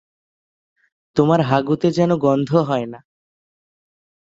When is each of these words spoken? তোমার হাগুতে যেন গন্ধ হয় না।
তোমার 1.15 1.39
হাগুতে 1.41 1.87
যেন 1.91 2.11
গন্ধ 2.17 2.49
হয় 2.67 2.85
না। 2.85 2.99